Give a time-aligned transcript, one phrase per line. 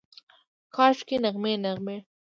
[0.75, 1.97] کاشکي، نغمې، نغمې